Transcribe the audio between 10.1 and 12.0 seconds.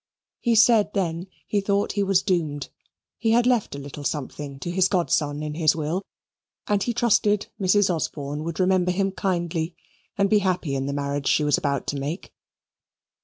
and be happy in the marriage she was about to